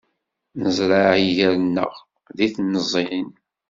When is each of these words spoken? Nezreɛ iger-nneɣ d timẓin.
Nezreɛ 0.61 1.11
iger-nneɣ 1.27 1.91
d 2.37 2.39
timẓin. 2.53 3.29